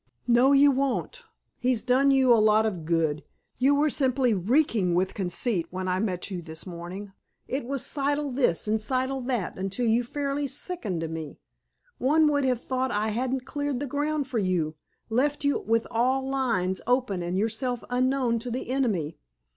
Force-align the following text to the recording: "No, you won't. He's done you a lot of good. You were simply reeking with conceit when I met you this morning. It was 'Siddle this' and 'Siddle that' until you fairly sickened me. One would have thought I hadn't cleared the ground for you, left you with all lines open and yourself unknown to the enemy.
"No, 0.25 0.51
you 0.51 0.71
won't. 0.71 1.25
He's 1.59 1.83
done 1.83 2.09
you 2.09 2.33
a 2.33 2.41
lot 2.41 2.65
of 2.65 2.85
good. 2.85 3.23
You 3.59 3.75
were 3.75 3.91
simply 3.91 4.33
reeking 4.33 4.95
with 4.95 5.13
conceit 5.13 5.67
when 5.69 5.87
I 5.87 5.99
met 5.99 6.31
you 6.31 6.41
this 6.41 6.65
morning. 6.65 7.13
It 7.47 7.65
was 7.65 7.85
'Siddle 7.85 8.31
this' 8.35 8.67
and 8.67 8.81
'Siddle 8.81 9.21
that' 9.27 9.59
until 9.59 9.85
you 9.85 10.03
fairly 10.03 10.47
sickened 10.47 11.07
me. 11.13 11.37
One 11.99 12.27
would 12.29 12.45
have 12.45 12.63
thought 12.63 12.89
I 12.89 13.09
hadn't 13.09 13.45
cleared 13.45 13.79
the 13.79 13.85
ground 13.85 14.25
for 14.27 14.39
you, 14.39 14.73
left 15.11 15.43
you 15.45 15.59
with 15.59 15.85
all 15.91 16.27
lines 16.27 16.81
open 16.87 17.21
and 17.21 17.37
yourself 17.37 17.83
unknown 17.91 18.39
to 18.39 18.49
the 18.49 18.71
enemy. 18.71 19.19